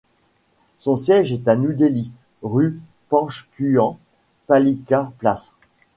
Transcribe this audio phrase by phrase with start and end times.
[0.79, 2.09] Son siège est à New Delhi
[2.41, 3.99] rue Panchkuian,
[4.47, 5.53] Palika Place.